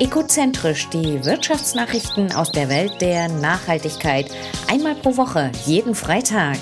[0.00, 4.34] Ecozentrisch, die Wirtschaftsnachrichten aus der Welt der Nachhaltigkeit.
[4.66, 6.56] Einmal pro Woche, jeden Freitag.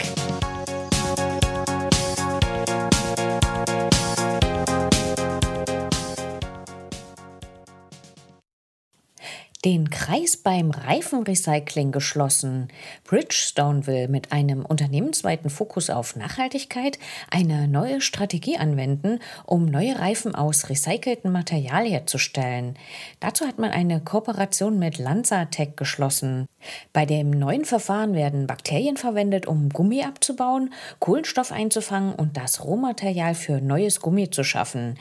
[9.64, 12.68] Den Kreis beim Reifenrecycling geschlossen.
[13.04, 16.98] Bridgestone will mit einem unternehmensweiten Fokus auf Nachhaltigkeit
[17.30, 22.76] eine neue Strategie anwenden, um neue Reifen aus recyceltem Material herzustellen.
[23.18, 26.46] Dazu hat man eine Kooperation mit Lanzatec geschlossen.
[26.92, 33.34] Bei dem neuen Verfahren werden Bakterien verwendet, um Gummi abzubauen, Kohlenstoff einzufangen und das Rohmaterial
[33.34, 34.98] für neues Gummi zu schaffen.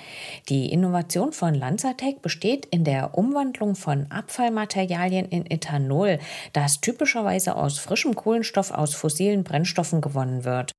[0.49, 6.20] Die Innovation von Lanzatec besteht in der Umwandlung von Abfall Abfallmaterialien in Ethanol,
[6.54, 10.72] das typischerweise aus frischem Kohlenstoff aus fossilen Brennstoffen gewonnen wird.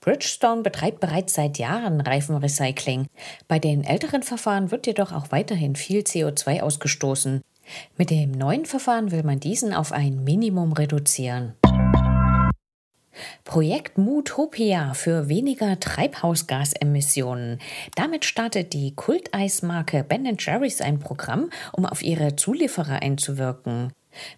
[0.00, 3.06] Bridgestone betreibt bereits seit Jahren Reifenrecycling.
[3.48, 7.40] Bei den älteren Verfahren wird jedoch auch weiterhin viel CO2 ausgestoßen.
[7.96, 11.54] Mit dem neuen Verfahren will man diesen auf ein Minimum reduzieren.
[13.44, 17.58] Projekt Mootopia für weniger Treibhausgasemissionen.
[17.94, 23.92] Damit startet die Kulteismarke Ben Jerry's ein Programm, um auf ihre Zulieferer einzuwirken.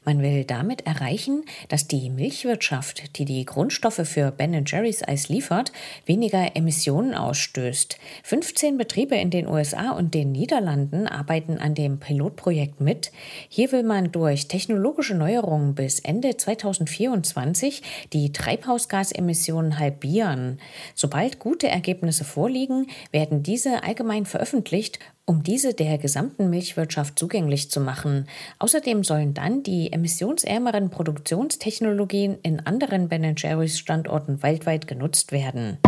[0.05, 5.73] Man will damit erreichen, dass die Milchwirtschaft, die die Grundstoffe für Ben Jerry's Eis liefert,
[6.07, 7.99] weniger Emissionen ausstößt.
[8.23, 13.13] 15 Betriebe in den USA und den Niederlanden arbeiten an dem Pilotprojekt mit.
[13.49, 20.59] Hier will man durch technologische Neuerungen bis Ende 2024 die Treibhausgasemissionen halbieren.
[20.95, 27.81] Sobald gute Ergebnisse vorliegen, werden diese allgemein veröffentlicht um diese der gesamten Milchwirtschaft zugänglich zu
[27.81, 28.29] machen.
[28.59, 35.79] Außerdem sollen dann die emissionsärmeren Produktionstechnologien in anderen Ben Jerry's Standorten weltweit genutzt werden.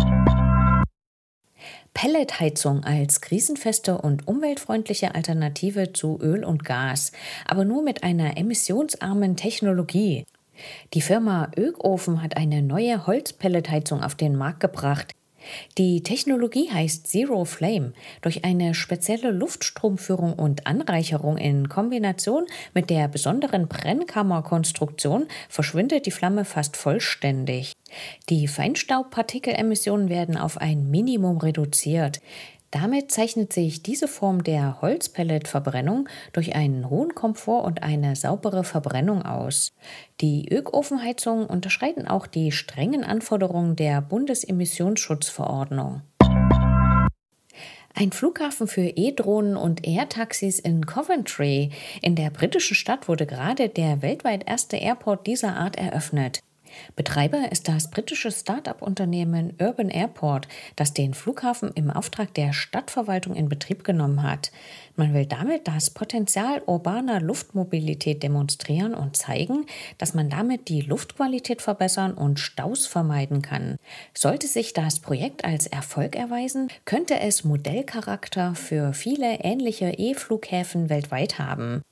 [1.92, 7.12] Pelletheizung als krisenfeste und umweltfreundliche Alternative zu Öl und Gas,
[7.46, 10.24] aber nur mit einer emissionsarmen Technologie.
[10.94, 15.14] Die Firma Ökofen hat eine neue Holzpelletheizung auf den Markt gebracht,
[15.78, 17.92] die Technologie heißt Zero Flame.
[18.22, 26.44] Durch eine spezielle Luftstromführung und Anreicherung in Kombination mit der besonderen Brennkammerkonstruktion verschwindet die Flamme
[26.44, 27.72] fast vollständig.
[28.28, 32.20] Die Feinstaubpartikelemissionen werden auf ein Minimum reduziert.
[32.78, 39.22] Damit zeichnet sich diese Form der Holzpelletverbrennung durch einen hohen Komfort und eine saubere Verbrennung
[39.22, 39.72] aus.
[40.20, 46.02] Die Ökofenheizungen unterschreiten auch die strengen Anforderungen der Bundesemissionsschutzverordnung.
[47.94, 51.70] Ein Flughafen für E-Drohnen und Air-Taxis in Coventry.
[52.02, 56.40] In der britischen Stadt wurde gerade der weltweit erste Airport dieser Art eröffnet.
[56.94, 63.48] Betreiber ist das britische Start-up-Unternehmen Urban Airport, das den Flughafen im Auftrag der Stadtverwaltung in
[63.48, 64.50] Betrieb genommen hat.
[64.96, 69.66] Man will damit das Potenzial urbaner Luftmobilität demonstrieren und zeigen,
[69.98, 73.76] dass man damit die Luftqualität verbessern und Staus vermeiden kann.
[74.14, 81.38] Sollte sich das Projekt als Erfolg erweisen, könnte es Modellcharakter für viele ähnliche E-Flughäfen weltweit
[81.38, 81.82] haben.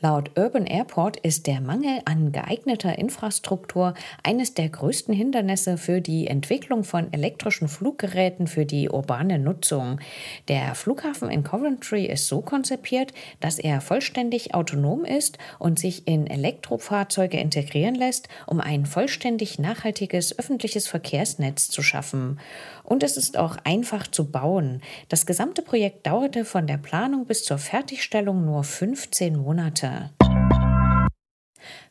[0.00, 6.26] Laut Urban Airport ist der Mangel an geeigneter Infrastruktur eines der größten Hindernisse für die
[6.26, 10.00] Entwicklung von elektrischen Fluggeräten für die urbane Nutzung.
[10.48, 16.26] Der Flughafen in Coventry ist so konzipiert, dass er vollständig autonom ist und sich in
[16.26, 22.38] Elektrofahrzeuge integrieren lässt, um ein vollständig nachhaltiges öffentliches Verkehrsnetz zu schaffen.
[22.82, 24.82] Und es ist auch einfach zu bauen.
[25.08, 29.63] Das gesamte Projekt dauerte von der Planung bis zur Fertigstellung nur 15 Monate.
[29.64, 30.23] matter.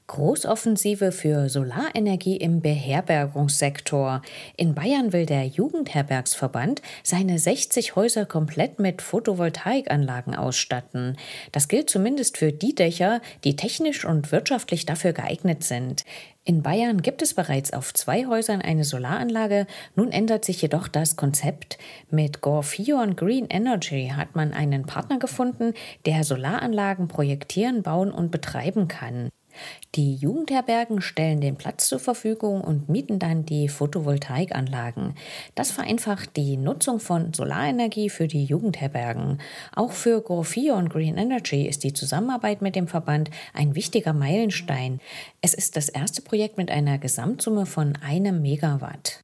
[0.07, 4.21] Großoffensive für Solarenergie im Beherbergungssektor.
[4.57, 11.17] In Bayern will der Jugendherbergsverband seine 60 Häuser komplett mit Photovoltaikanlagen ausstatten.
[11.51, 16.03] Das gilt zumindest für die Dächer, die technisch und wirtschaftlich dafür geeignet sind.
[16.45, 19.65] In Bayern gibt es bereits auf zwei Häusern eine Solaranlage.
[19.95, 21.77] Nun ändert sich jedoch das Konzept.
[22.11, 25.73] Mit Gorfion Green Energy hat man einen Partner gefunden,
[26.05, 29.29] der Solaranlagen projektieren, bauen und betreiben kann.
[29.95, 35.15] Die Jugendherbergen stellen den Platz zur Verfügung und mieten dann die Photovoltaikanlagen.
[35.55, 39.39] Das vereinfacht die Nutzung von Solarenergie für die Jugendherbergen.
[39.75, 44.99] Auch für Gorfio und Green Energy ist die Zusammenarbeit mit dem Verband ein wichtiger Meilenstein.
[45.41, 49.21] Es ist das erste Projekt mit einer Gesamtsumme von einem Megawatt.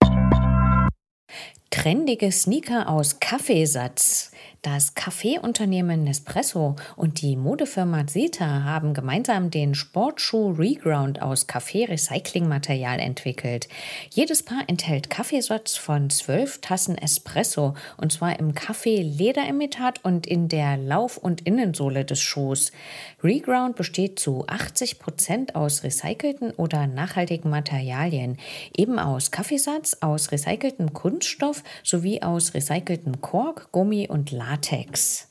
[1.72, 4.32] Trendige Sneaker aus Kaffeesatz.
[4.62, 13.70] Das Kaffeeunternehmen Nespresso und die Modefirma Zeta haben gemeinsam den Sportschuh Reground aus Kaffee-Recyclingmaterial entwickelt.
[14.10, 20.76] Jedes Paar enthält Kaffeesatz von zwölf Tassen Espresso und zwar im Kaffee-Lederimitat und in der
[20.76, 22.74] Lauf- und Innensohle des Schuhs.
[23.24, 28.38] Reground besteht zu 80 Prozent aus recycelten oder nachhaltigen Materialien,
[28.76, 35.29] eben aus Kaffeesatz, aus recyceltem Kunststoff sowie aus recyceltem Kork, Gummi und Latex.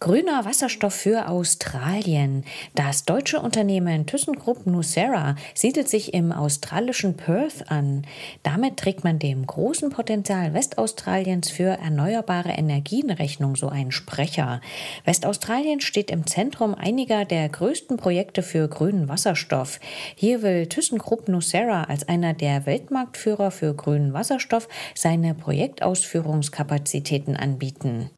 [0.00, 2.44] Grüner Wasserstoff für Australien.
[2.74, 8.06] Das deutsche Unternehmen ThyssenKrupp Nucera siedelt sich im australischen Perth an.
[8.42, 14.60] Damit trägt man dem großen Potenzial Westaustraliens für erneuerbare Energien Rechnung, so ein Sprecher.
[15.04, 19.80] Westaustralien steht im Zentrum einiger der größten Projekte für grünen Wasserstoff.
[20.16, 28.10] Hier will ThyssenKrupp Nucera als einer der Weltmarktführer für grünen Wasserstoff seine Projektausführungskapazitäten anbieten.